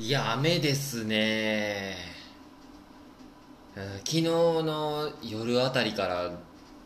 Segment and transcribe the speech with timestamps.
[0.00, 1.94] いや雨ですね。
[3.98, 6.30] 昨日の夜あたりから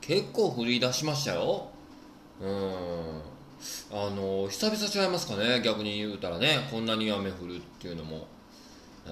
[0.00, 1.68] 結構降り出しましたよ。
[2.40, 3.22] うん。
[3.92, 6.66] あの久々ちゃいますかね逆に言うたらね。
[6.72, 8.26] こんなに雨降るっていうのも。
[9.06, 9.10] う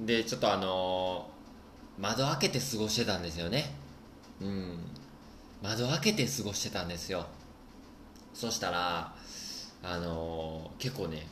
[0.00, 1.30] んでちょっとあの
[1.96, 3.72] 窓開けて過ごしてたんですよね。
[4.40, 4.78] うん。
[5.62, 7.24] 窓開けて過ごしてたんですよ。
[8.34, 9.14] そしたら
[9.84, 11.24] あの結構ね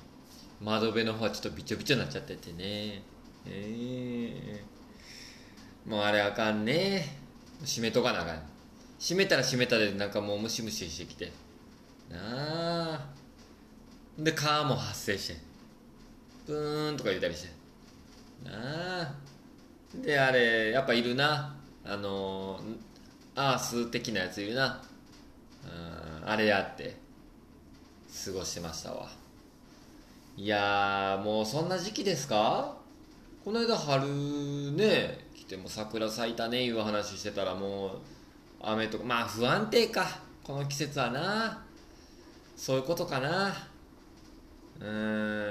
[0.60, 3.02] 窓辺の方はちょっとびちょびちょになっちゃっててね。
[3.46, 7.16] えー、もうあれあかんね。
[7.64, 8.42] 閉めとかなあかん。
[8.98, 11.32] 閉めたら閉めたでなんかもうムシムシしてきて。
[12.10, 13.06] なあ。
[14.18, 15.36] で川も発生して。
[16.46, 17.48] プーンとか言ったりして。
[18.44, 19.14] なあ。
[19.94, 21.56] であれやっぱいるな。
[21.86, 22.60] あの
[23.34, 24.82] アース的なやついるな。
[26.26, 26.96] あれやって
[28.24, 29.19] 過ごしてましたわ。
[30.40, 32.74] いやもうそんな時期ですか？
[33.44, 34.06] この間春
[34.72, 37.90] ね来ても桜咲いたねいう話してたらもう
[38.62, 40.06] 雨とかまあ不安定か
[40.42, 41.62] この季節はな。
[42.56, 43.54] そういうことかな。
[44.80, 44.84] う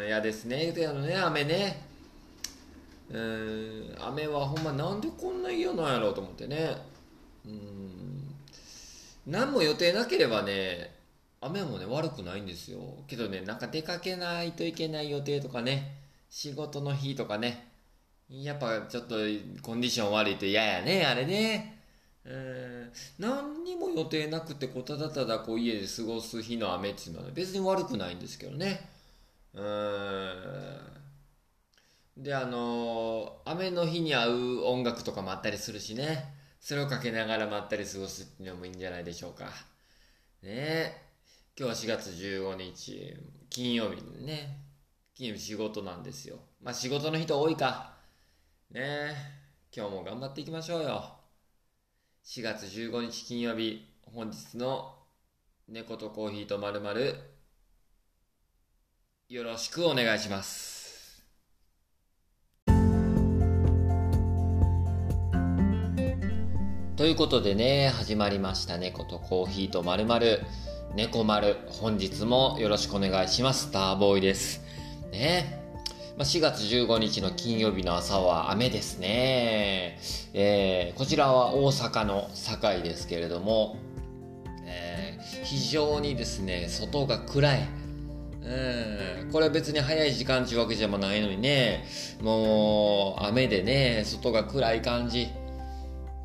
[0.04, 1.86] ん嫌ですね言うのね雨ね。
[3.12, 6.76] うん雨はほんまなんでこんな嫌なんやろうと思ってね。
[7.46, 8.36] うん
[9.28, 10.98] 何も予定なければね
[11.42, 12.80] 雨もね悪くないんですよ。
[13.08, 15.96] けどねなんか出かけないといけない予定とかね
[16.30, 17.68] 仕事の日とかね
[18.30, 19.16] やっぱちょっと
[19.62, 21.78] コンディション悪いと嫌やねあれね。
[22.26, 28.90] うん何にも予定なくてこうただただこう家で過ごす日の雨っていうのはね別に悪くないんですけどね。
[29.54, 30.78] うん。
[32.18, 36.34] であの雨の日に合う音楽とかもあったりするしね。
[36.60, 39.46] それをかけながらまったり過ごすっていうのもいいんじゃないでしょうか。
[39.46, 39.50] ね。
[40.44, 41.09] え
[41.60, 43.18] 今日は4月15日、
[43.50, 44.62] 金曜日ね。
[45.14, 46.38] 金曜日仕事なんですよ。
[46.64, 47.98] まあ仕事の人多いか。
[48.72, 49.14] ね
[49.76, 51.18] 今日も頑張っていきましょうよ。
[52.24, 55.00] 4月15日金曜日、本日の
[55.68, 57.16] 猫とコーヒーとまるまる
[59.28, 61.26] よろしくお願いします。
[66.96, 70.40] ということでね、始まりました猫とコーヒーとまるまる。
[71.00, 73.68] 猫丸、本日もよろしくお願いします。
[73.68, 74.62] スターボーイです。
[75.14, 75.64] ね。
[76.18, 79.98] まあ、4月15日の金曜日の朝は雨ですね。
[80.34, 83.78] えー、こちらは大阪の堺ですけれども、
[84.66, 87.62] えー、非常にですね、外が暗い。
[88.44, 91.86] うん、これ別に早い時間っていうわけじゃないのにね、
[92.22, 95.30] もう雨でね、外が暗い感じ。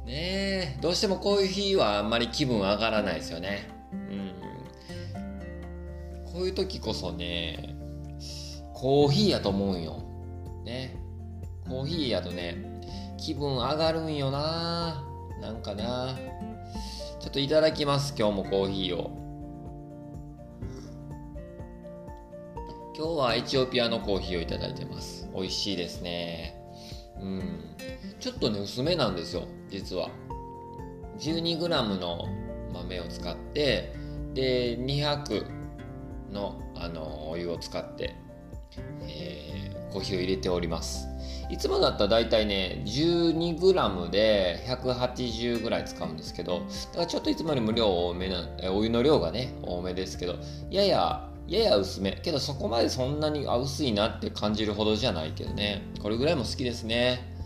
[0.04, 3.68] ねどうしてもこういう日はあんまり気分上がらないですよね。
[3.92, 4.43] うん
[6.34, 7.76] こういう時こそね、
[8.72, 10.02] コーヒーやと思うんよ。
[10.64, 10.96] ね。
[11.68, 12.56] コーヒーやとね、
[13.18, 15.04] 気分上がるんよな
[15.40, 16.16] なんかな
[17.20, 19.12] ちょっといただきます、今日もコーヒーを。
[22.96, 25.30] 今日はエチオピアのコーヒーをいただいてます。
[25.32, 26.60] 美味しいですね。
[27.20, 27.76] うん。
[28.18, 30.10] ちょっとね、薄めなんですよ、実は。
[31.20, 32.26] 12g の
[32.72, 33.94] 豆を使って、
[34.34, 35.53] で、200
[36.34, 38.14] のあのお湯を使って、
[39.02, 41.08] えー、コーヒーを入れております。
[41.50, 50.36] いつもだったら大体ね 12g で180ぐらい使うんですけどだからちょっといつもよりも量多めなお湯の量がね多めですけど
[50.70, 52.12] やややや薄め。
[52.22, 55.82] けどそこまでそんなに薄いなって感じるほどじゃないけどね。
[56.02, 57.36] これぐらいも好きですね。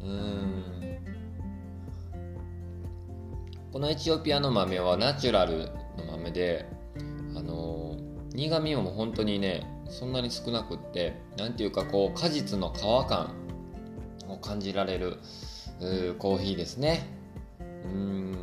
[0.00, 0.64] うん。
[3.72, 6.66] このエチオピアの豆はナチュラルの豆で
[7.36, 7.69] あの
[8.34, 13.34] 苦味も本当にねそんなに少なくって何ていうかこう果実の皮感
[14.28, 15.18] を感じられる
[16.18, 17.08] コーヒーですね。
[17.58, 18.36] うん。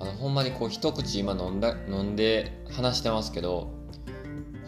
[0.00, 3.72] あのほんまにこう一口今飲んだ飲んで話してますけど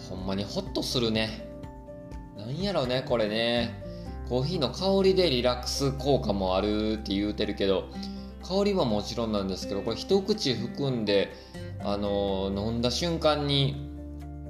[0.08, 1.48] ほんまにホッとするね。
[2.36, 3.84] なんやろうねこれね。
[4.28, 7.88] コーヒーの香りでリラックス効果もあるって言うてるけど
[8.42, 11.32] 香りはもちろんなんですけどこれ一口含んで
[11.88, 13.76] あの飲んだ瞬間に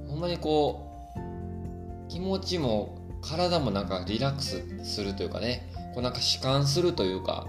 [0.08, 7.46] ほんまにこう気持ちも体もなんかリラックスするというかねこうなんか弛緩するというか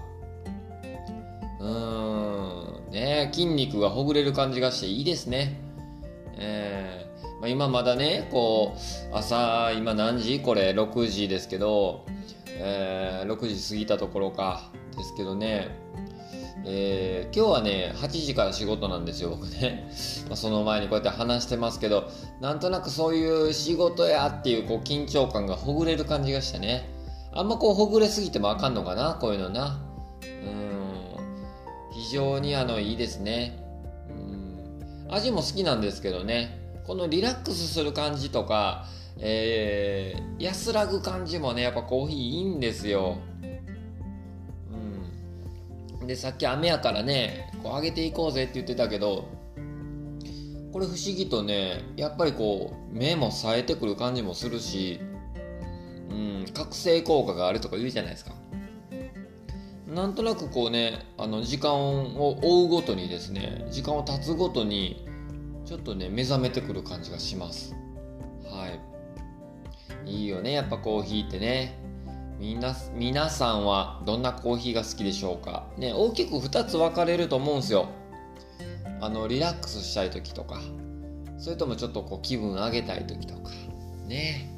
[1.58, 5.58] うーんね筋肉がほぐれる感じがしていいですね。
[6.36, 10.40] えーまあ、今まだねこう朝今何時？
[10.40, 12.04] これ6時ですけど、
[12.48, 15.68] えー、6時過ぎたところかですけどね
[16.70, 19.90] えー、今日はね、8時から仕事なんですよ、僕ね。
[20.28, 22.10] ま、その前にこうやって話してますけど、
[22.42, 26.86] なんとなくそういう仕事やっていうこう緊張感がほぐれる感じがしてね。
[27.32, 29.80] あんまこうほぐれすぎてもあかんのかな、こういうのな。
[30.22, 31.94] うん。
[31.94, 33.58] 非常にあの、いいですね。
[34.10, 35.14] うん。
[35.14, 36.60] 味も好きなんですけどね。
[36.86, 38.84] このリラックスする感じとか、
[39.20, 43.16] えー、安らぐ感じもね、やっぱコーヒーいいんですよ。
[46.08, 49.28] でさっき雨やからねこう上げていこうぜって言ってたけど
[50.72, 55.00] これ不思議とねやっぱりこう目も冴えてくる感じもするし、
[56.08, 58.32] うん、覚醒効果があるとか言うじゃないですか。
[59.86, 65.06] なんとなくこうねあの時間を追うごとにですね時間を経つごとに
[65.66, 67.74] ちょっとね目覚めてくる感じがします。
[68.50, 70.10] はい。
[70.10, 71.77] いいよねやっぱコーヒーってね。
[72.38, 77.88] みな皆さんはどんなコーヒーが好きでしょうか、ね、大きく2つ分かれると思うんですよ。
[79.00, 80.60] あのリラックスしたい時とか
[81.36, 83.50] それともちょっとこう気分上げたい時とか
[84.06, 84.54] ね。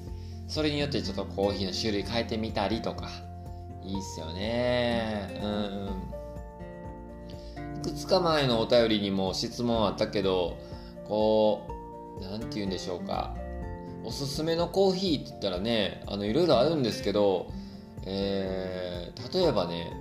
[0.47, 3.09] それによってちょっとコーヒーの種類変えてみたりとか
[3.85, 5.41] いいっすよね。
[5.43, 6.01] うん
[7.79, 10.59] いくつか前のお便りにも質問あったけど
[11.05, 11.67] こ
[12.21, 13.35] う何て言うんでしょうか。
[14.05, 17.53] おすすめのコーヒーって言ったらねあのいろいろあるんですけど
[18.07, 19.93] えー、例えばね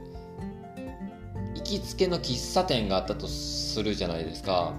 [1.55, 4.73] 行きつけの喫茶店があったとするじゃないですか。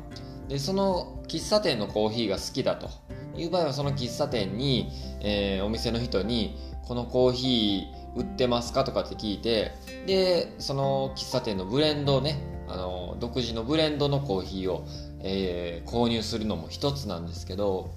[0.48, 2.88] でその喫茶店のコーヒーが好きだと。
[3.36, 4.90] いう場合はその喫茶店に、
[5.20, 6.56] えー、お店の人に
[6.86, 9.72] このコーヒー売ってますかとかって聞いて
[10.06, 14.86] でその喫茶店のブレンドをねあの独自のブレンドのコーヒーを、
[15.20, 17.94] えー、購入するのも一つなんですけど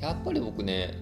[0.00, 0.94] やっぱり僕ね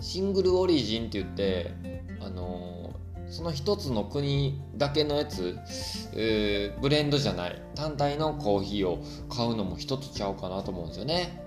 [0.00, 1.72] シングルオリジンって言って
[2.20, 2.94] あの
[3.28, 5.58] その一つの国だけのやつ、
[6.14, 11.42] えー、ブレンドじゃない単体のコーヒーを買うのも一つちゃうかなと思うんですよね。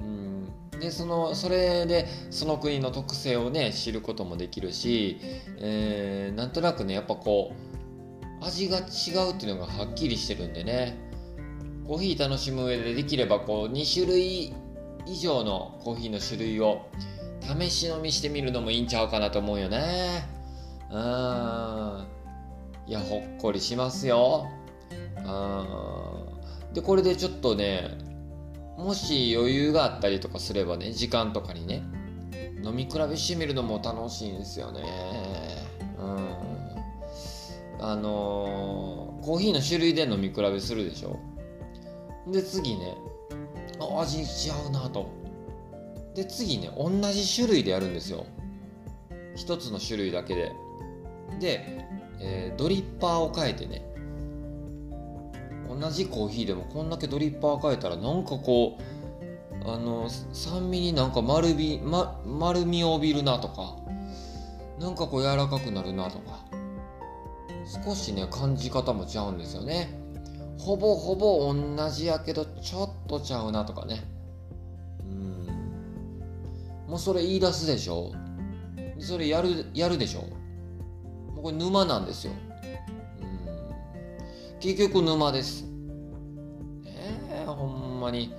[0.00, 0.36] うん
[0.78, 5.18] でそのそれでその国の特性をね知ることもできるし、
[5.58, 7.52] えー、なんとなくねやっぱこ
[8.42, 10.98] う味が違うっていうのがはっきりしてるんでね
[11.86, 14.52] コーヒー楽しむ上でできればこう2種類
[15.06, 16.88] 以上のコーヒーの種類を
[17.46, 20.26] 試し飲みしてみるのもいいんちゃうかなと思うよね。
[20.90, 20.96] うん。
[22.86, 24.46] いやほっこりしますよ。
[25.18, 25.20] う
[26.70, 26.74] ん。
[26.74, 27.98] でこれでちょっとね
[28.76, 31.82] もし余裕があったりとかすればね時間とかにね
[32.62, 34.82] 飲み比べしてみるのも楽しいんですよね。
[35.98, 36.46] うん。
[37.78, 41.18] あのー、コーヒーの種類で飲み比べするでしょ。
[42.30, 42.96] で次ね
[43.98, 45.10] 味違うなと。
[46.16, 48.24] で次ね同じ種類でやるんですよ。
[49.36, 50.52] 一つの種類だけで。
[51.38, 51.86] で、
[52.18, 53.82] えー、ドリッパーを変えてね。
[55.68, 63.76] 同じコーヒーでもこんだけドリッパー変えたらなんかこうあの酸味になんか丸み、ま、丸みを帯びるなとか。
[64.80, 66.46] なんかこう柔らかくなるなとか。
[67.84, 70.00] 少しね感じ方もちゃうんですよね。
[70.58, 74.15] ほぼほぼ同じやけどちょっとちゃうなとかね。
[76.88, 78.12] もうそれ言い出すでしょ？
[78.98, 80.20] それやるやるでしょ？
[80.20, 82.32] もうこれ沼なんですよ。
[83.20, 83.24] う
[84.56, 84.60] ん。
[84.60, 85.66] 結局沼です。
[86.84, 88.34] ええー、ほんまに。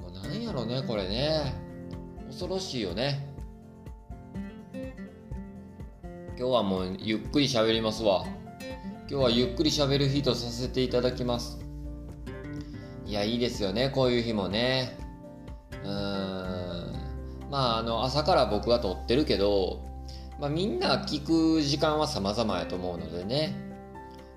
[0.00, 1.54] もうなんやろねこれね。
[2.28, 3.30] 恐ろしいよね。
[6.36, 8.24] 今日はもうゆっくり喋りますわ。
[9.08, 11.58] 今日はゆっくり喋る日とさせていただきます。
[13.06, 14.98] いやいいですよねこういう日もね。
[17.54, 19.80] まあ、あの朝から僕は撮ってるけど、
[20.40, 23.54] まあ、みんな聞く時間は様々やと思うのでね、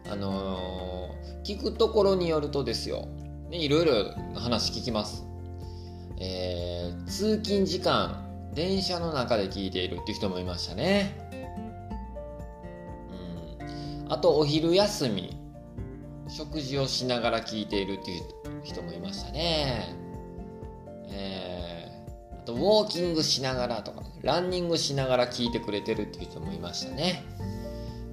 [0.07, 3.07] あのー、聞くところによるとですよ、
[3.49, 5.25] ね、いろいろ話聞きます。
[6.19, 11.15] えー、通勤時間、電車の中で聞いているっていう人もいましたね。
[14.05, 15.35] うん、あと、お昼休み、
[16.27, 18.21] 食事をしながら聞いているっていう
[18.63, 19.95] 人もいましたね。
[21.09, 21.56] えー
[22.47, 27.25] とウォーキングしながらとかランニングしながら聞いてくれてるっていう人もいましたね。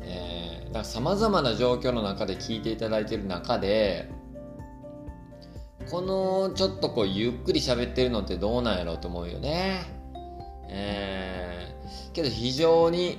[0.02, 4.10] えー、だから様々な状況の中で聞いていただいてる中で
[5.88, 9.82] このちょっとこうゆっくり喋ってるのってどうなんやろうと思うよね。
[10.68, 13.18] えー、けど非常に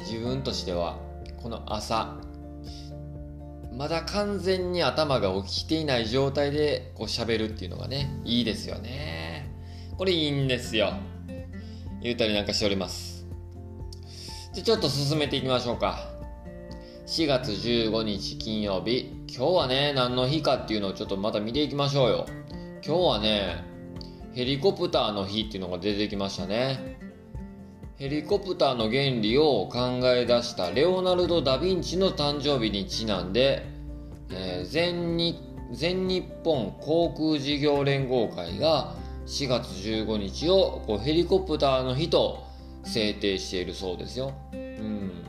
[0.00, 0.96] 自分としては
[1.42, 2.16] この朝
[3.76, 9.23] まだ完全に頭が起きていない状態でこう喋るっていうのがねいいですよね。
[9.96, 10.92] これいいんですよ。
[12.02, 13.26] 言うたりなんかしております。
[14.52, 16.14] じゃちょっと進めていきましょうか。
[17.06, 22.26] 4月15日金曜日今日はね何の日かっていうのをちょっとまた見ていきましょうよ
[22.82, 23.62] 今日はね
[24.32, 26.98] ヘリコプターの日っていうのが出てきましたね
[27.96, 33.66] ヘリコプターの原理を考え出したレオナルド・ダ・ヴィンチの誕生日にちなんで、
[34.30, 35.38] えー、全日
[35.72, 38.94] 全日本航空事業連合会が
[39.26, 42.44] 4月15日をこうヘリコプターの日と
[42.84, 44.32] 制定しているそうですよ。
[44.52, 45.24] うん。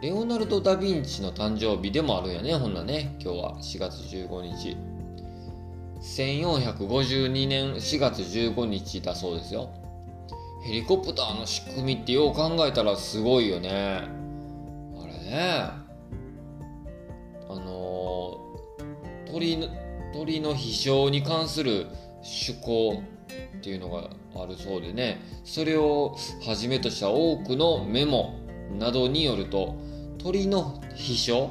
[0.00, 4.76] レオナルド・ダ・ヴィンチの誕生日でもあるんやね、ほんなね、今日は4月15日。
[6.00, 9.70] 1452年4月15日だそうですよ。
[10.64, 13.70] ヘリコプターの仕組みってよう考えたらすごいよね。
[13.70, 15.70] あれね。
[17.48, 19.68] あのー、鳥の、
[20.12, 21.86] 鳥の飛翔に関する
[22.22, 23.02] 趣向
[23.58, 24.10] っていうのが
[24.42, 28.40] あるそうでね、それをはじめとした多くのメモ
[28.78, 29.76] などによると、
[30.18, 31.50] 鳥の飛翔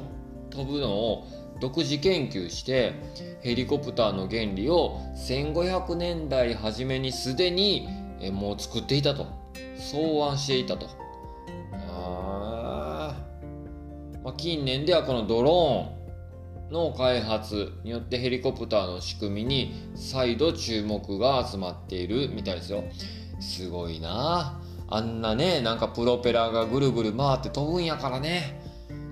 [0.50, 1.26] 飛ぶのを
[1.60, 2.92] 独自研究して
[3.40, 7.88] ヘリコプターの原理を1500年代初めにすでに
[8.20, 9.26] えもう作っていたと。
[9.76, 9.98] 草
[10.28, 10.88] 案していたと。
[11.90, 13.14] あ、
[14.24, 15.97] まあ、近年ではこのドローン
[16.70, 22.84] の開発によってヘリコプターの仕組みに再度注目が集まっているみたいですよ。
[23.40, 24.60] すごいな。
[24.90, 28.62] あんなねなんかプロペラがぐるぐる回って飛ぶんやからね。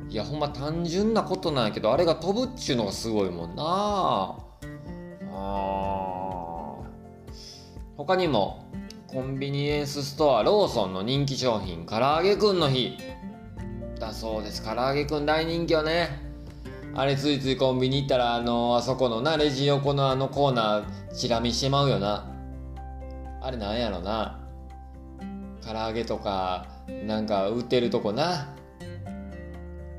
[0.08, 4.38] いやほんま単純なことなんやけどあれが飛ぶっちゅうのがすごいもんな。
[5.32, 5.66] あ
[7.96, 8.70] 他にも
[9.06, 12.96] コンビニエンスストアローソンの人気商品唐揚げくんの日。
[13.98, 14.62] だそうです。
[14.62, 16.25] 唐揚げくん大人気よね。
[16.98, 22.26] あれついついコンビニ行ったらあのあそこのなレジ横のあのコーナーチラ見してまうよな。
[23.42, 24.40] あれなんやろな。
[25.62, 26.66] 唐揚げとか
[27.04, 28.56] なんか売ってるとこな。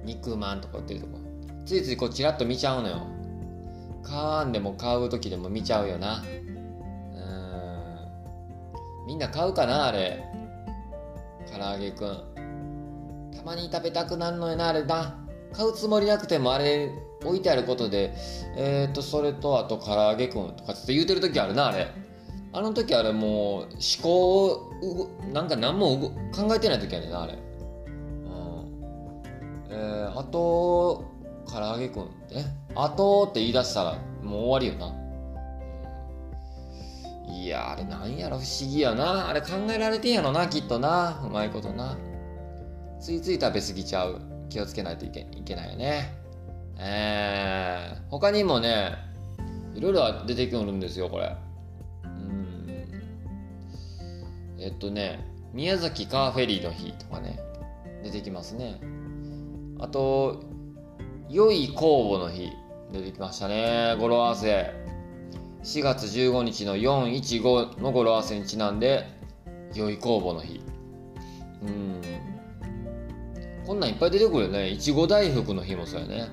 [0.06, 1.20] 肉まんとか売ってるとこ。
[1.66, 3.06] ついついこうチラッと見ちゃうのよ。
[4.02, 6.24] 買わんでも買う時でも見ちゃうよな。
[6.24, 6.26] う
[9.04, 9.06] ん。
[9.06, 10.24] みんな買うかなあれ。
[11.46, 13.30] 唐揚げくん。
[13.38, 15.27] たまに食べたくなるのよなあれな。
[15.54, 16.92] 買うつもりなくてもあれ
[17.24, 18.14] 置いてあることで
[18.56, 21.88] えっ、ー、とそれとあと唐揚げくんとかって言うてる時あるなあれ。
[22.54, 23.70] あの時あれもう思
[24.02, 24.46] 考
[24.82, 27.34] をなんか何も考えてない時あるなあれ。
[27.34, 27.40] うん。
[29.70, 31.06] えー、あと
[31.46, 34.96] 唐揚げくんえあとって言い出したらもう終わりよな。
[37.30, 39.30] いやあれなんやろ不思議やな。
[39.30, 41.22] あれ考えられてんやろなきっとな。
[41.26, 41.98] うまいことな。
[43.00, 44.37] ついつい食べ過ぎちゃう。
[44.50, 46.14] 気をつけないといけいけないよね。
[46.80, 48.96] えー、他にもね
[49.76, 51.36] いろいろ出てくるんですよこれ。
[52.04, 52.68] うん。
[54.60, 57.40] えっとね宮崎カーフェリーの日とかね
[58.04, 58.80] 出てきますね。
[59.80, 60.44] あと
[61.30, 62.52] 良い公募の日
[62.92, 64.88] 出てきましたね語呂合わせ。
[65.64, 69.06] 4月15日の415の語呂合わせにちなんで、
[69.74, 70.62] 良い公募の日。
[71.62, 72.02] うん。
[73.68, 74.70] こんなんいっぱい出てくるよね。
[74.70, 76.30] いちご大福の日もそうやね。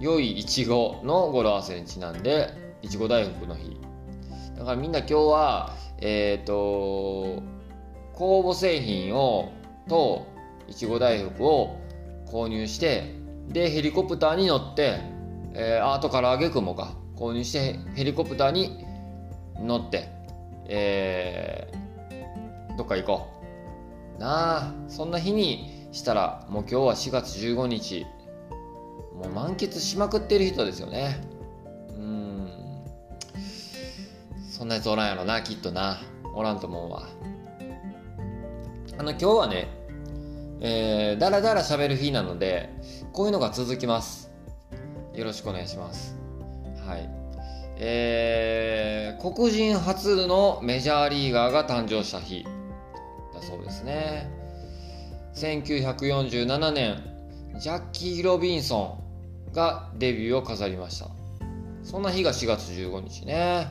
[0.00, 2.50] 良いいちごの語呂合わせにちなんで、
[2.82, 3.78] いちご大福の日。
[4.58, 7.40] だからみんな今日は、えっ、ー、と、
[8.14, 9.52] 公募製品を、
[9.88, 10.26] と、
[10.66, 11.76] いちご大福を
[12.26, 13.14] 購入して、
[13.46, 14.98] で、ヘリコプターに乗って、
[15.54, 16.96] えー、あと唐揚げ雲か。
[17.14, 18.84] 購入してヘリコプターに
[19.60, 20.08] 乗って、
[20.66, 23.28] えー、どっか行こ
[24.18, 24.20] う。
[24.20, 28.06] なあ、そんな日にしたら、もう今日は4月15日、
[29.14, 31.22] もう満喫しまくってる人ですよね。
[31.88, 32.50] うん。
[34.50, 35.98] そんなやつおらんやろな、きっとな。
[36.34, 37.08] おらんと思うわ。
[38.98, 39.68] あの、今日はね、
[40.60, 42.68] えー、だらだら喋る日なので、
[43.14, 44.30] こういうのが続きます。
[45.14, 46.14] よろしくお願いします。
[46.86, 47.08] はい。
[47.78, 52.44] えー、黒人初のメジャーリーガーが誕生した日
[53.34, 54.35] だそうですね。
[55.36, 56.96] 1947年、
[57.60, 58.98] ジャッキー・ロビンソ
[59.50, 61.08] ンがデビューを飾りました。
[61.82, 63.66] そんな日が4月15日ね。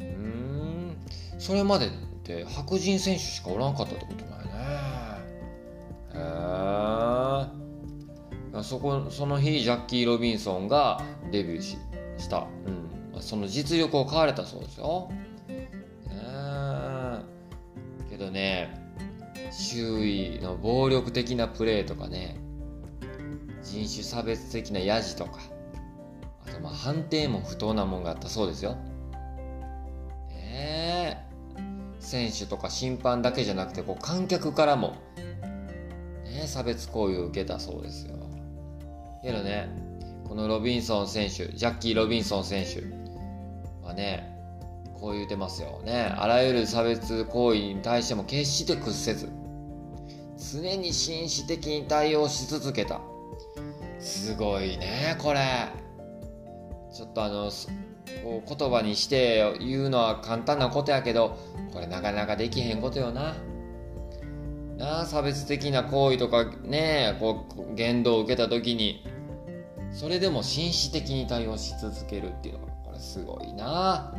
[0.00, 0.96] うん、
[1.38, 1.90] それまでっ
[2.24, 4.50] て白人選手しかおらんかったってことないね。
[6.14, 6.18] へ
[8.58, 8.62] え。
[8.64, 11.78] そこ、その日、ジャッキー・ロビンソンがデビューし
[12.18, 12.48] した、
[13.14, 15.12] うん、その実力を買われたそうですよ。
[18.10, 18.75] けどね
[19.58, 22.36] 周囲の暴力的なプレーとかね
[23.62, 25.40] 人種差別的なヤジとか
[26.46, 28.76] あとまあ判定も不当なもんがあったそうですよ。
[30.30, 31.26] ね
[31.98, 34.94] 選手とか審判だけじゃなくてこう観客からも、
[36.24, 38.14] ね、差別行為を受けたそうですよ。
[39.22, 39.68] けどね
[40.28, 42.82] このロビンソン選手ジャッキー・ロビンソン選手
[43.84, 44.36] はね
[45.00, 49.28] こう言うてますよねあらゆる差別行為に対しても決して屈せず
[50.38, 53.00] 常に紳士的に対応し続けた
[53.98, 55.40] すごいねこれ
[56.92, 57.50] ちょっとあの
[58.22, 61.38] こう言葉にして言うのは簡単なことやけど
[61.72, 63.34] これなかなかできへんことよな。
[64.76, 69.02] なあ差別的な行為とかねこう言動を受けた時に
[69.90, 74.14] それでも紳士的に対応し続けるっていうのがこれすごいな。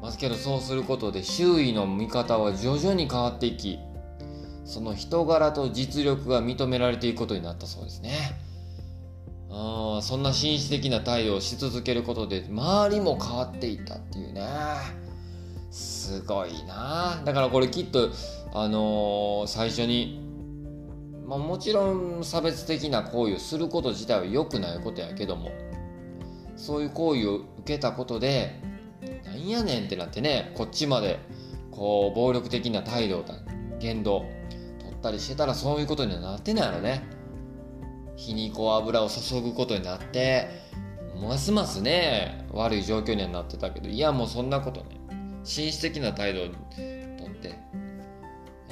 [0.00, 3.80] ますけどそうすることで周囲の見方は徐々に変わっていき
[4.66, 8.46] その人柄と実力が認められていくことになったそうですね。
[9.48, 14.46] あそんな紳士的な態度をし続けることで周りも変わっていったっていうね
[15.70, 18.10] すごいなだからこれきっと
[18.52, 20.20] あのー、最初に、
[21.26, 25.50] まあ、もちろん差別的な行為をすること自体は良くないことやけども
[26.56, 28.60] そういう行為を受けたことで
[29.24, 31.18] なんやねんってなってねこっちまで
[31.70, 33.34] こう暴力的な態度だ
[33.78, 34.24] 言動
[34.96, 37.04] ったりしてたらそういうことにはなってないやろね。
[38.16, 40.48] 火にこう油を注ぐことになって
[41.20, 44.96] ますますね悪い状況にはなってたけどいやもうそんなことね。
[45.44, 47.48] 紳士的な態度をとって、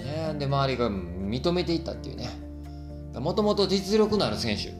[0.02, 2.28] ね、で周りが認めていったっていうね。
[3.14, 4.72] もともと実力のある選手。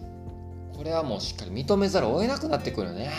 [0.77, 3.11] これはもうしっかり認めざるを得なくなってくるよね、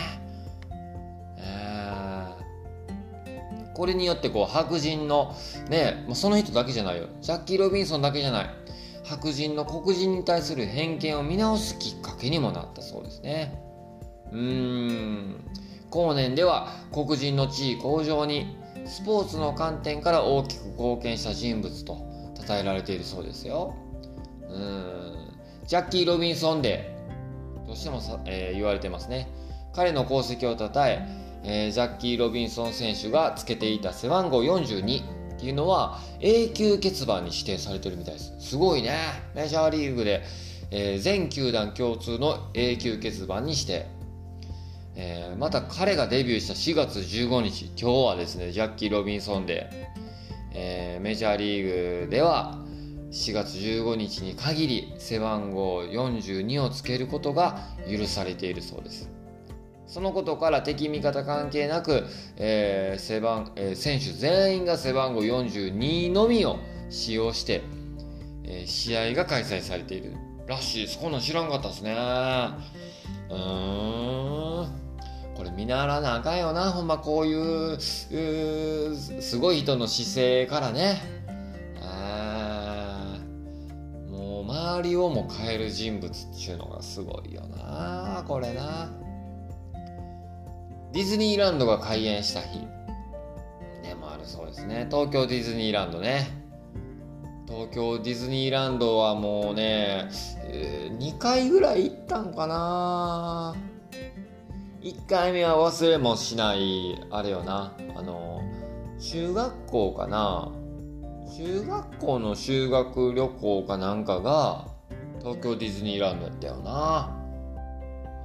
[3.75, 5.35] これによってこう白人の
[5.69, 7.07] ねその人だけじゃないよ。
[7.21, 8.49] ジャッキー・ロビンソンだけじゃない。
[9.03, 13.61] 白人の黒人に対する偏見を見直すきっかけにもなったそうですね。
[14.31, 15.45] うーん。
[15.91, 21.97] 後年では黒人の地位向上にスポーツの観点から大きく貢献した人物と
[22.47, 23.75] 称えられているそうですよ。
[24.49, 25.31] うん。
[25.67, 29.27] ジャッキー・ロビンソンデーとしてもさ、えー、言われてますね。
[29.73, 31.05] 彼の功績をたたえ
[31.47, 38.33] えー、ジャッキー・ロビンソン選手がつけていた背番号42っていうのは永久欠番に指定されてるみたいです。
[38.39, 38.97] すごいね。
[39.35, 40.23] メジャーリーグで、
[40.71, 43.85] えー、全球団共通の永久欠番にして、
[44.95, 49.69] えー、また彼がデビューした4月15日今日はですねジャッキー・ロビンソンで、
[50.53, 52.57] えー、メジャーリーグでは
[53.11, 59.14] 4月15日に限り背番号42をつけることが許されているそうです。
[59.87, 62.05] そのことから敵味方関係なく、
[62.37, 67.61] えー背番えー、選手全員が背番号42のみを使用して、
[68.43, 70.13] えー、試合が開催されている
[70.47, 70.99] らしいです。
[70.99, 71.91] こんなん知らんかったですね。
[73.29, 74.85] うーん。
[75.35, 76.71] これ見習わなあかんよな。
[76.71, 81.01] ほんまこういうすごい人の姿勢からね
[81.81, 83.19] あ。
[84.09, 88.23] もう周りをも変える人物っていうのがすごいよな。
[88.27, 89.04] これな。
[90.95, 92.59] ディズニーランドが開園した日。
[93.83, 94.87] でもあるそうですね。
[94.89, 96.25] 東京ディズニーランドね。
[97.49, 100.07] 東京ディズニーランドはもうね、
[100.45, 103.55] えー、2回ぐらい行ったんかな。
[104.83, 107.73] 1回目は忘れもしないあれよな。
[107.97, 108.41] あの
[108.97, 110.49] 中学校かな。
[111.37, 114.69] 中学校の修学旅行かなんかが
[115.19, 117.11] 東京ディズニーランドやったよな。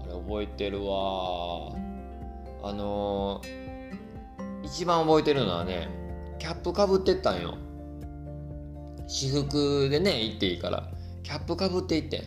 [0.05, 1.90] あれ覚えてるわ
[2.63, 5.89] あのー、一番覚えてるのはね
[6.39, 7.57] キャップかぶってったんよ。
[9.07, 10.91] 私服でね行っていいから。
[11.23, 12.23] キャップかぶっていってん。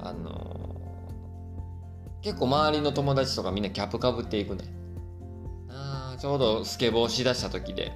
[0.00, 4.64] あのー、結構周りの友達とかみんなキャップかぶっていくね。
[5.68, 7.92] あちょうどスケボーしだした時で。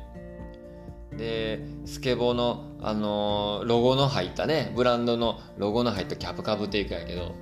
[1.17, 7.35] でスケボーの、あのー、ロゴの入ったねブランドのロゴの入ったキャップかぶっていくやけど。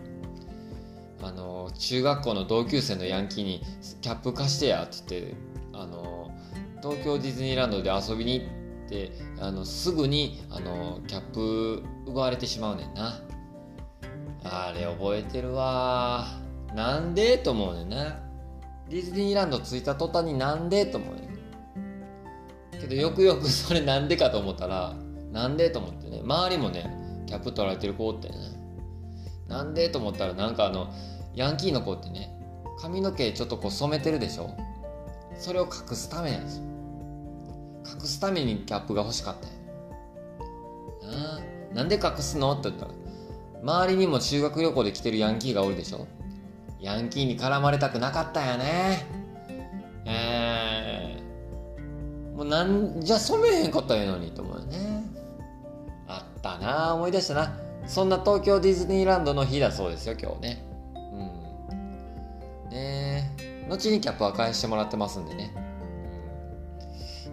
[1.22, 3.62] あの中学校の同級生のヤンキーに
[4.00, 5.34] キャップ貸してやって言って
[5.72, 6.30] あの
[6.82, 8.42] 東京ディズニーランドで遊びに行
[8.86, 13.20] ってあのすぐにあのキャップ奪われてしまうねんな。
[14.44, 16.26] あれ覚えてるわ。
[16.74, 18.18] なんでと思うねんな。
[18.88, 21.28] ディズニーランド着いた途端になんでと思うね
[22.76, 22.80] ん。
[22.80, 24.94] けどよくよく それなんでかと思ったら
[25.30, 26.20] なんでと思ってね。
[26.24, 28.34] 周りもねキャップ取られてる子ってね。
[29.48, 30.92] なんでと思ったらなんかあの
[31.34, 32.36] ヤンキーの子ってね
[32.80, 34.50] 髪の毛ちょっとこう染めてるでしょ？
[35.36, 36.64] それを隠すためなんですよ。
[37.84, 39.46] 隠すためにキャップが欲しかった
[41.06, 41.18] んや。
[41.72, 42.52] ななんで隠すの？
[42.52, 42.92] って言ったら
[43.62, 46.06] 周りにも修学旅行で来てるヤンキーがおるでしょ？
[46.80, 49.06] ヤンキーに絡まれたくなかったんやね。
[50.04, 55.04] えー、もうなんじゃ染めへんかったらええのにと思うよね。
[56.08, 57.56] あったな思い出したな。
[57.86, 60.71] そんな東京ディズニーランドの日だそうですよ今日ね。
[63.72, 65.54] 後にキャップは返してもらってますんでね、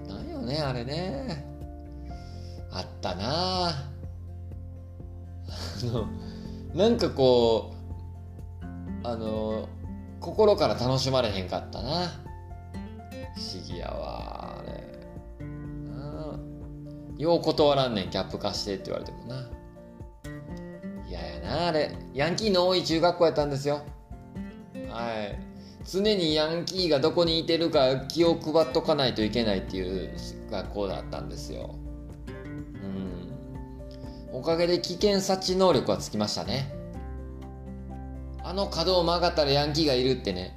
[0.07, 1.45] なんよねあれね。
[2.71, 3.69] あったな。
[3.69, 3.73] あ
[5.83, 6.07] の
[6.73, 7.73] なんかこ
[8.61, 8.65] う
[9.07, 9.67] あの
[10.19, 12.07] 心から楽しまれへんかったな。
[13.35, 14.79] 不思議やわあれ。
[17.17, 19.49] よう断らんねんキャップ貸してって言われてもな。
[21.09, 21.91] 嫌やなあれ。
[22.13, 23.81] ヤンキーの多い中学校やったんですよ。
[24.89, 25.48] はい。
[25.91, 30.11] 常にヤンキーがどこにいてるか気を配っとかないといけないっていう
[30.51, 31.75] 学校だったんですよ。
[34.31, 34.39] うん。
[34.39, 36.71] おかげで危険察知能力はつきましたね。
[38.43, 40.55] あの角を曲がったらヤンキーがいるってね。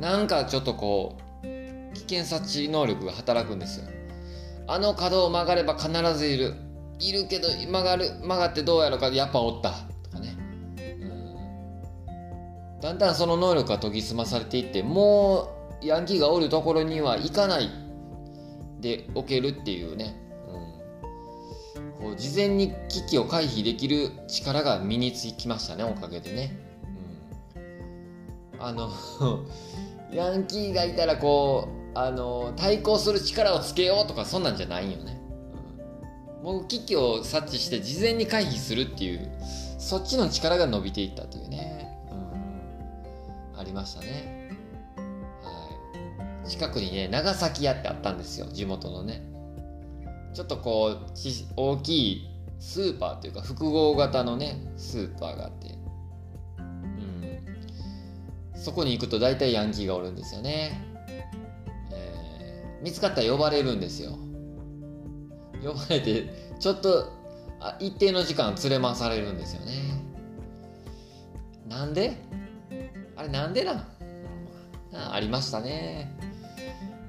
[0.00, 3.86] なんかちょっとこう危険察知能力が働くんですよ。
[4.66, 6.54] あの角を曲がれば必ずいる。
[6.98, 9.91] いるけど曲がる曲がってどうやろかやっぱおった。
[12.82, 17.70] だんだんその能力が研ぎ澄まされていってもうヤンキーがおるところには行かない
[18.80, 20.16] でおけるっていうね、
[20.48, 26.58] うん、こう事前に危機を回避できる力が身につきましたねおかげでね、
[28.54, 28.90] うん、あの
[30.12, 35.20] ヤンキーがいたらこうあの対抗する力をつけようとかそんなんじゃないよね、
[36.38, 39.30] うん、もう危機を察知して事前に回避するっていう
[39.78, 41.81] そっちの力が伸びていったというね、
[43.62, 44.50] ありましたね。
[45.42, 45.70] は
[46.44, 46.48] い。
[46.48, 48.46] 近くにね長崎屋ってあったんですよ。
[48.46, 49.22] 地元のね。
[50.34, 50.98] ちょっとこう
[51.56, 55.74] 大きいスーパーというか複合型のねスーパーがあって。
[56.58, 58.60] うん。
[58.60, 60.88] そこに行くと大体ヤンキーがおるんですよね。
[62.82, 64.18] 見つかったら呼ばれるんですよ。
[65.62, 67.12] 呼ばれてちょっと
[67.60, 69.72] あ一定の時間連れ回されるんですよね。
[71.68, 72.16] なんで？
[73.16, 73.86] あれなんでなん？
[74.92, 76.16] ありましたね。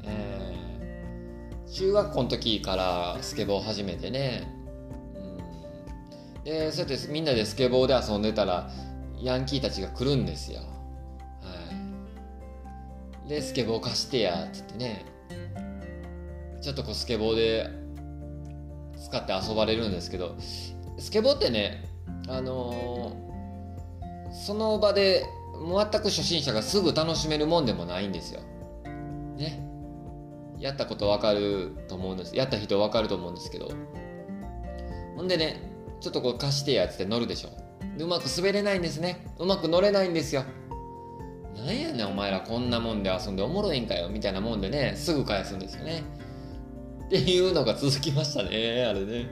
[0.04, 4.48] えー、中学校の時からスケボー始めてね、
[6.44, 8.70] でそうやってみんなでスケボーで遊んでたら
[9.20, 10.60] ヤンキーたちが来るんですよ。
[10.60, 10.66] は
[13.26, 13.30] い。
[13.30, 15.06] でスケボー貸してやっつってね。
[16.62, 17.70] ちょっとこうスケボーで
[19.06, 20.38] 使って遊ばれるんですけど
[20.98, 21.84] スケボーってね
[22.30, 28.42] あのー、その場で全く初心者がすぐ楽しめるもんでもないんですよ。
[29.38, 29.68] ね。
[30.60, 32.36] やったことわかると思うんです。
[32.36, 33.70] やった人わかると思うんですけど。
[35.16, 35.62] ほんでね、
[36.00, 37.50] ちょっとこう貸してやつって乗るでしょ。
[37.98, 39.26] でうまく滑れないんですね。
[39.40, 40.44] うまく乗れないんですよ。
[41.56, 46.04] なんやねんお前らこんなもんで遊んでおもろいんかよみたいなもんでね、すぐ返すんですよね。
[47.06, 49.28] っていうのが続きましたね、あれね。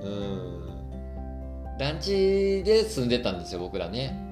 [0.00, 0.68] うん。
[1.78, 4.23] 団地で住んでたんですよ、僕らね。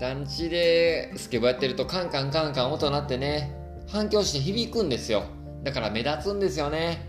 [0.00, 3.54] 団地でスケボーやってるとカンカンカンカン音鳴ってね、
[3.88, 5.24] 反響して響くんですよ。
[5.62, 7.06] だから目立つんですよね。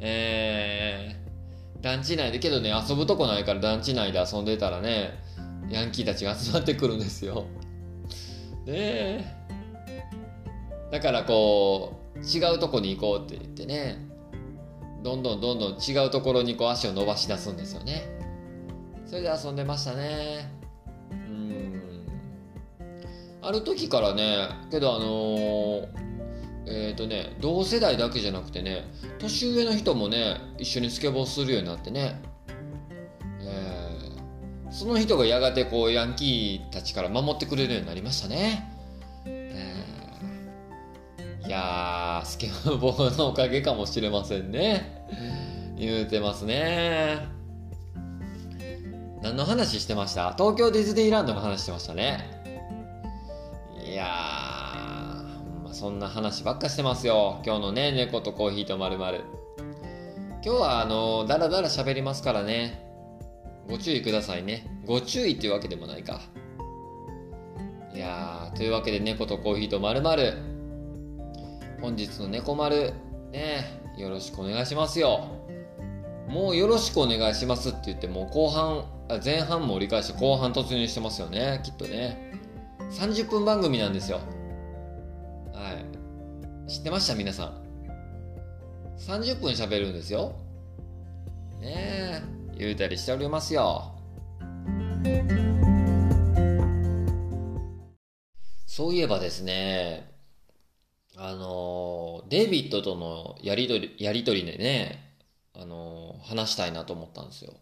[0.00, 5.12] えー、団地内で、けどね、遊ぶとこないから団地内で遊んでたらね、
[5.70, 7.46] ヤンキーたちが集まってくるんですよ。
[8.66, 9.36] ね。
[10.90, 13.98] だからこう、違うとこに行こうって言ってね
[15.02, 18.08] どんどんどんどん違うところにこう足を伸ばし出すんですよね
[19.06, 20.57] それで遊んでましたね
[23.40, 25.88] ある時からねけどあの、
[26.66, 28.84] えっ、ー、とね同世代だけじゃなくてね
[29.18, 32.20] 年上の人もね一緒にスケボーするようになってね
[33.40, 38.78] えー、その人がやがてこうヤンキーたちから守ってくれるようになりましたね
[41.48, 42.48] いやー、スケ
[42.78, 45.06] ボーのおかげかもしれませんね。
[45.78, 47.26] 言うてますね。
[49.22, 50.34] 何の話してました？
[50.34, 52.37] 東京ディズニーランドの話してましたね。
[54.08, 57.40] やー、まあ、そんな話ばっかしてますよ。
[57.44, 59.24] 今日のね、猫とコーヒーとまるまる。
[60.44, 62.84] 今日はあのだらだら喋りますからね。
[63.68, 64.66] ご注意くださいね。
[64.86, 66.20] ご注意っていうわけでもないか。
[67.94, 70.34] いやー、というわけで猫とコーヒーとまるまる。
[71.80, 72.92] 本日の猫丸、
[73.30, 75.26] ね、よろしくお願いしますよ。
[76.28, 78.84] もうよろしくお願いしますって言ってもう後半、
[79.24, 82.32] 前半も折り返して後半突入してますよね、きっとね。
[82.90, 84.20] 30分番組なんですよ。
[85.52, 85.72] は
[86.66, 86.70] い。
[86.70, 87.14] 知ってました？
[87.14, 87.68] 皆さん。
[88.98, 90.34] 30分喋るんですよ。
[91.60, 92.22] ね
[92.54, 93.94] え、言うたりしておりますよ。
[98.66, 100.10] そういえばですね、
[101.16, 105.16] あのデイビッドとのやりとり、やりとりでね、
[105.54, 107.54] あの話したいなと思ったんですよ。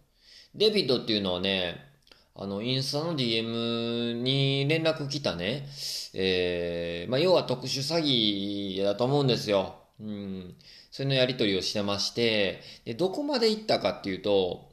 [0.54, 1.95] デビッドっていうのはね、
[2.38, 5.66] あの、インスタの DM に連絡来たね、
[6.12, 9.76] えー、まあ、要は特殊詐欺だと思うんですよ。
[10.00, 10.54] うん。
[10.90, 14.68] それのやり取りをしてまして、で、どこまで行ったかっていうと、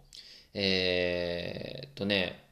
[0.54, 2.44] えー、とね、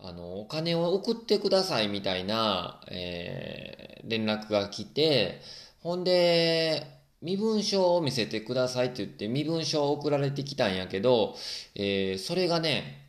[0.00, 5.40] あの、お金を送ってくださいみたいな、えー、連絡が来て、
[5.80, 6.86] ほんで、
[7.22, 11.36] 身分証を見せてくださいって言って身分証を送られてきたんやけど、
[11.74, 12.99] えー、それがね、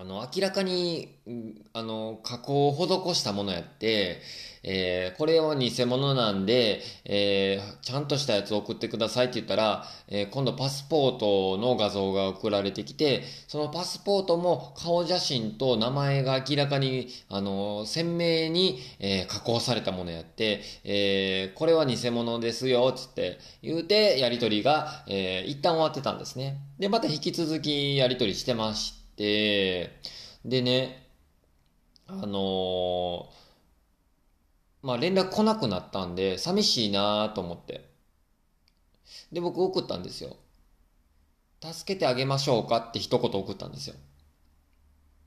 [0.00, 1.18] あの、明らかに、
[1.74, 4.22] あの、加工を施したものやって、
[4.62, 26.58] えー、これは偽物なんで、えー、ちゃんとしたやつを送ってくださいって言ったら、えー、今度パスポートの画像が送られてきて、そのパスポートも顔写真と名前が明らかに、あの、鮮明に、え加工されたものやって、えこれは偽物ですよ、つって言うて、やりとりが、え一旦終わってたんですね。
[26.78, 31.06] で、また引き続きやりとりしてまして、でね、
[32.06, 33.30] あの
[34.82, 37.90] まあ連絡来なくなったんで、寂しいなと思って。
[39.32, 40.36] で、僕送ったんですよ。
[41.62, 43.96] 助けてあげましょうかって一言送ったんですよ。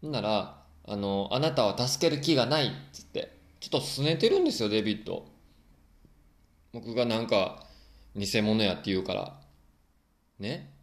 [0.02, 5.26] なら、あの、あなたは助ける気がないっつって、ちょっと拗ねてるんですよ、デビッド。
[6.74, 7.68] 僕がなんか、
[8.16, 9.40] 偽物やって言うから。
[10.40, 10.74] ね。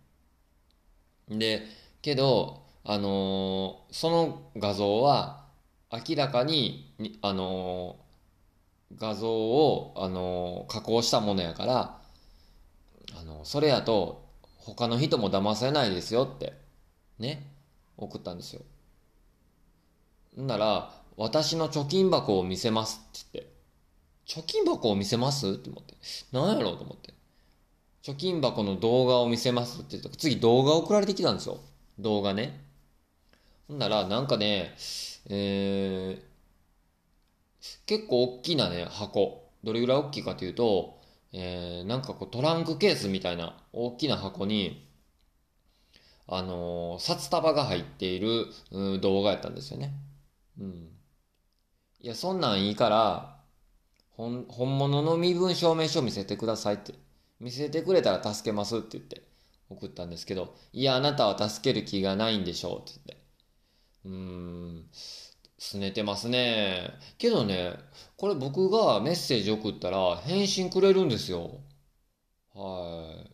[1.28, 1.66] で、
[2.02, 5.44] けど、あのー、その画像は
[5.92, 12.00] 明らかに、あのー、画像を、あのー、加工したものやから、
[13.20, 16.54] あのそれやと他の人も騙せないですよって、
[17.18, 17.52] ね、
[17.96, 18.62] 送ったんですよ。
[20.36, 23.52] なら、私の貯金箱を見せますって言って、
[24.26, 25.48] 貯金箱を見せます？
[25.48, 25.94] って思って、
[26.32, 26.78] 何やろう？
[26.78, 27.12] と思って。
[28.02, 29.80] 貯金箱の動画を見せます？
[29.80, 31.58] って言った、次動画送られてきたんですよ。
[31.98, 32.64] 動画ね。
[33.70, 34.74] ほんなら、なんかね、
[35.28, 36.20] えー、
[37.86, 39.48] 結構大きなね、箱。
[39.62, 41.00] どれぐらい大きいかというと、
[41.32, 44.90] えー、なんかこうトランクケースみたいな大きな箱に、
[46.26, 49.92] あのー、札束が入っている、うん、動画やったんですよね。
[50.58, 50.88] うん。
[52.00, 53.36] いや、そんなんいいから、
[54.16, 54.46] 本、
[54.78, 56.94] 物の身分証明書見せてくださいって。
[57.38, 59.22] 見せてくれたら助けますって言って
[59.68, 63.19] 送ったんですけど、いや、あなたは助ける気がないんでしょうって言って。
[64.04, 64.86] うん、
[65.58, 66.90] すねてますね。
[67.18, 67.74] けどね、
[68.16, 71.60] これ僕がメッセージ送ったら返信くれるんですよ。
[72.54, 73.26] は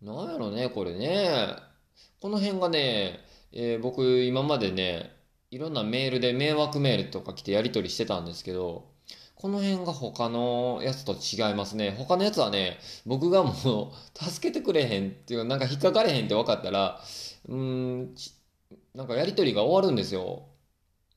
[0.00, 0.04] い。
[0.04, 1.54] なんやろね、これね。
[2.20, 3.20] この辺がね、
[3.52, 5.16] えー、僕今までね、
[5.50, 8.90] いろんなメールで迷惑メールとか来てやり取りしてたんですけど、
[9.34, 11.90] この辺が他のやつと違いますね。
[11.98, 17.00] 他のやつはね、僕がもう 助けてくれへんっていうか、なんか引っかかれへんって分かったら、
[17.48, 18.14] うん、
[18.94, 20.48] なんかやりとりが終わるんですよ。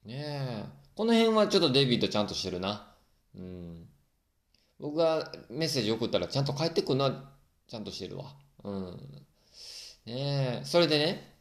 [0.06, 0.66] ねえ。
[0.96, 2.94] この辺はちょっとデビッドちゃんとしてるな。
[3.36, 3.88] うん。
[4.80, 7.32] 僕がメッセージ送ったらちゃんと返ってくるのは
[7.68, 8.36] ちゃんとしてるわ。
[8.64, 9.26] うん。
[10.06, 10.66] ねえ。
[10.66, 11.36] それでね、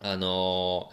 [0.00, 0.90] あの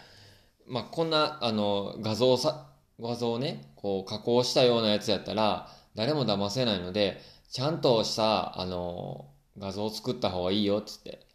[0.70, 11.26] ー、まあ、こんな、あのー、画像さ、画像をね、こう加工したようなやつやったら、誰も騙せないので、ちゃんとした、あのー、画像を作った方がいいよ、っつって。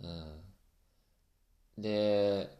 [0.00, 0.41] うん。
[1.78, 2.50] で、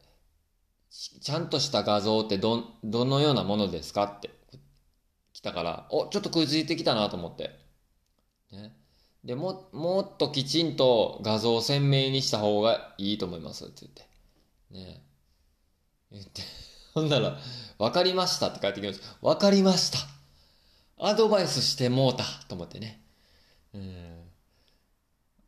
[0.91, 4.31] ちゃんとした画像ってど、どのようなものですかって
[5.33, 7.59] 来たから、お、ちょっと食いついてきたなと思って。
[8.51, 8.77] ね。
[9.25, 14.09] で、も、もっときちんと画像を鮮明にした方がいいと思いますって言って。
[14.71, 15.03] ね。
[16.11, 16.43] 言って。
[16.93, 17.39] ほんなら、
[17.79, 19.27] わかりましたって帰ってきました。
[19.27, 19.99] わかりました。
[20.99, 23.03] アドバイスしてもうたと思ってね。
[23.73, 24.22] うん。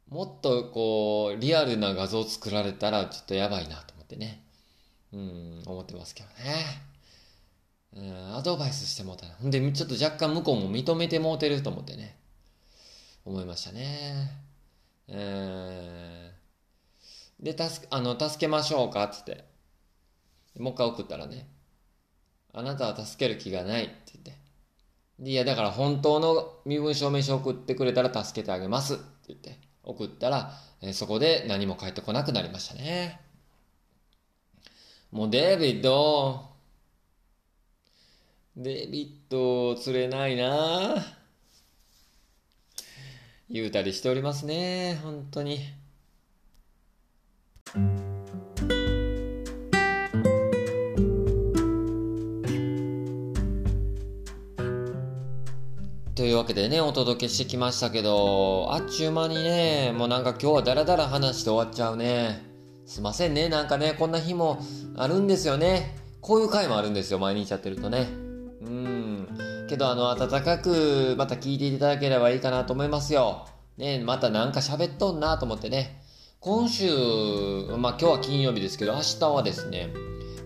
[0.08, 4.44] もっとこう、リアルな画像作られたらちょっとやばいなと思ってね。
[5.12, 6.94] うん、思ってますけどね。
[7.96, 9.34] うん、アドバイスしてもうたら。
[9.34, 12.18] ほんで、ちょっと若干向こうも認めてもうてると思ってね。
[13.24, 14.30] 思いましたね。
[15.08, 19.54] えー、で、助け、あの、助けましょうかって言って。
[20.58, 21.48] もう一回送ったらね。
[22.52, 25.30] あなたは助ける気がないって言って。
[25.30, 29.58] いや、だから本当の身分証明書送ってくれたら助けてあげますって言って。
[29.84, 33.20] 送ったら、えー、そこで何も返ってこなくなりましたね。
[35.10, 36.50] もうデビッド、
[38.56, 40.96] デビッド釣れないな
[43.48, 45.60] 言うたりしておりますね、本当に。
[56.14, 62.40] というわけでね、お届けしてきましたけど、あっちゅう間にね、もうなんか今日はダラダラ話して終わっちゃうね。
[62.86, 63.48] すいませんね。
[63.48, 64.62] なんかね、こんな日も
[64.96, 65.96] あるんですよね。
[66.20, 67.18] こういう回もあるんですよ。
[67.18, 68.06] 毎日やってるとね。
[68.62, 69.66] うん。
[69.68, 73.48] けど、あの、温かくまた聞いていただければいいかなと思いますよ。
[73.76, 76.00] ね、またなんか喋っとんなと思ってね。
[76.38, 76.86] 今週、
[77.76, 79.92] まあ今日は金曜日ですけど、明日はですね、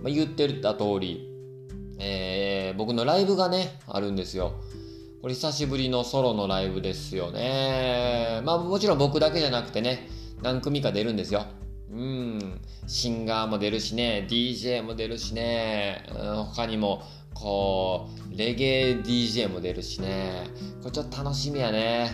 [0.02, 1.28] まあ、言ってた通り、
[1.98, 4.54] えー、僕のライブがね、あるんですよ。
[5.20, 8.40] これ久しぶりのソロのライブですよね。
[8.44, 10.08] まあもちろん僕だけじゃなくてね、
[10.42, 11.46] 何組か出るんですよ。
[11.90, 16.04] うん、シンガーも出るしね、DJ も出るしね、
[16.54, 17.02] 他にも、
[17.34, 20.44] こう、レゲエ DJ も出るしね、
[20.82, 22.12] これちょっと楽しみやね。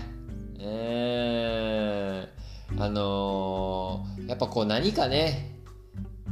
[0.60, 5.60] えー、あのー、やっぱこう何かね、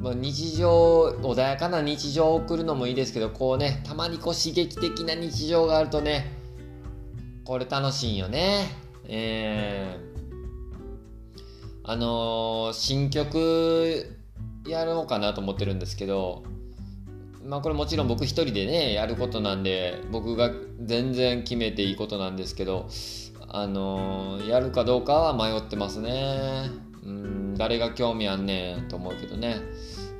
[0.00, 6.41] まあ、日常、穏やかな日常を送るのもいいですけど、こうね、たまにこう刺激的な日常があるとね、
[7.44, 8.68] これ楽しいよね。
[9.04, 10.12] えー
[11.84, 14.16] あのー、新曲
[14.66, 16.44] やろうかなと思ってるんですけど、
[17.44, 22.88] まあこれもちろん僕一人でね、やることなんで、僕が全然決めていいことなんですけど、
[23.48, 26.70] あのー、やるかどうかは迷ってますね。
[27.02, 29.56] うん、誰が興味あんねんと思うけどね。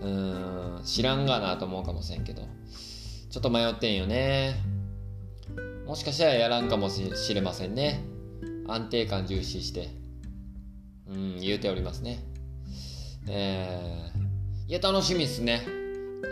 [0.01, 2.43] うん、知らんがなと思うかもしれんけど、
[3.31, 4.72] ちょっと迷ってんよね。
[5.87, 8.05] もしかしたらやらんかもしれませんね。
[8.69, 9.89] 安定感重視して。
[11.09, 12.21] うん、言うておりますね。
[13.29, 15.63] えー、いや、楽しみっすね。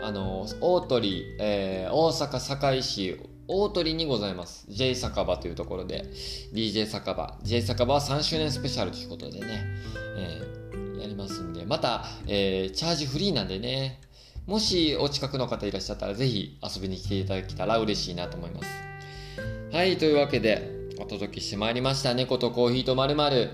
[0.03, 3.21] あの、大鳥、えー、大阪堺市
[3.53, 4.65] 大鳥にございます。
[4.69, 6.05] J 酒場というところで、
[6.55, 7.37] DJ 酒場。
[7.43, 9.65] J 酒場は3周年スペシャルということでね、
[10.17, 14.01] えー、やりますんで、また、えー、チャージフリーなんでね、
[14.47, 18.90] もしお近くの方いらっしゃったら、ぜひ遊びに来ていただけたら嬉しいなと思います。
[19.73, 22.13] はい、というわけで、お届けしてまいりました。
[22.13, 23.51] 猫とコーヒーとまるまる。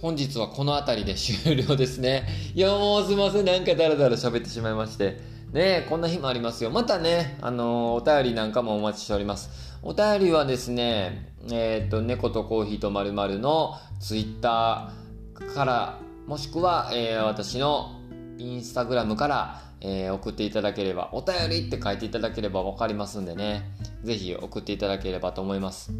[0.00, 2.28] 本日はこの辺りで終了ですね。
[2.54, 3.44] いや、もうすいません。
[3.44, 5.18] なんかダラダラ喋ってしまいまして。
[5.52, 6.70] ねこんな日もありますよ。
[6.70, 9.50] またね、あのー、お便りなんかもお待ちしております。
[9.82, 18.00] お便りはですね、えっ、と、猫とコーヒーとまるまるのツイッターから、もしくは、えー、私の
[18.38, 23.70] インスタグラムから、えー、送っていただければ、お便りって書いていただければわかりますんでね、
[24.02, 25.92] ぜひ送っていただければと思います。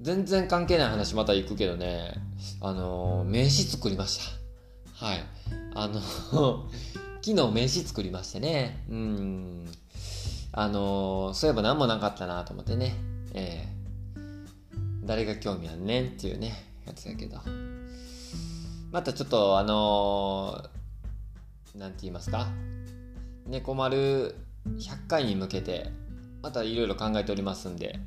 [0.00, 2.14] 全然関係ない話また行くけどね、
[2.60, 4.20] あの、名刺作りまし
[4.98, 5.06] た。
[5.06, 5.24] はい。
[5.74, 6.00] あの
[7.22, 9.66] 昨日名刺作りましてね、うん。
[10.52, 12.96] あの、そういえば何もなかったなと思ってね、
[13.32, 16.52] えー、誰が興味あんねんっていうね、
[16.86, 17.38] やつやけど。
[18.90, 20.81] またちょっと、あのー、
[21.74, 22.48] 何て言いますか、
[23.46, 24.34] 猫丸
[24.66, 25.90] 100回に向けて、
[26.42, 27.98] またいろいろ考えておりますんで、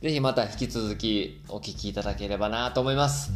[0.00, 3.32] 是非また引き続きお聴きいただければなと思います。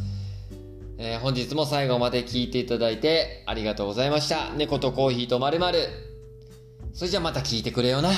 [0.97, 4.51] えー、本日も最後まで聴いていただいてありがとうございました。
[4.53, 5.87] 猫とコーヒーとまるまる。
[6.93, 8.09] それじゃまた聞いてくれよな。